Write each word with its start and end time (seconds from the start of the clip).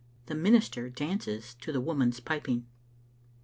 THE 0.25 0.33
MINISTER 0.33 0.89
DANCES 0.89 1.53
TO 1.61 1.71
THE 1.71 1.79
WOMAN'S 1.79 2.21
PIPING. 2.21 2.65